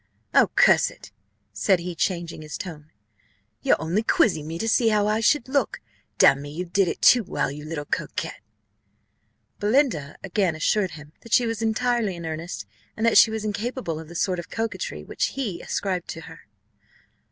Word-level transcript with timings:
Oh, 0.33 0.49
curse 0.55 0.89
it!" 0.89 1.11
said 1.53 1.77
he, 1.79 1.93
changing 1.93 2.41
his 2.41 2.57
tone, 2.57 2.89
"you're 3.61 3.79
only 3.79 4.01
quizzing 4.01 4.47
me 4.47 4.57
to 4.57 4.67
see 4.67 4.87
how 4.89 5.05
I 5.05 5.19
should 5.19 5.47
look 5.47 5.79
damn 6.17 6.41
me, 6.41 6.49
you 6.49 6.65
did 6.65 6.87
it 6.87 7.03
too 7.03 7.23
well, 7.23 7.51
you 7.51 7.63
little 7.65 7.85
coquet!" 7.85 8.33
Belinda 9.59 10.17
again 10.23 10.55
assured 10.55 10.93
him 10.97 11.13
that 11.21 11.33
she 11.33 11.45
was 11.45 11.61
entirely 11.61 12.15
in 12.15 12.25
earnest, 12.25 12.65
and 12.97 13.05
that 13.05 13.19
she 13.19 13.29
was 13.29 13.45
incapable 13.45 13.99
of 13.99 14.07
the 14.07 14.15
sort 14.15 14.39
of 14.39 14.49
coquetry 14.49 15.03
which 15.03 15.33
he 15.37 15.61
ascribed 15.61 16.07
to 16.07 16.21
her. 16.21 16.47